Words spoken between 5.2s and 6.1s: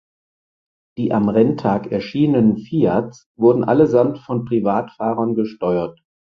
gesteuert.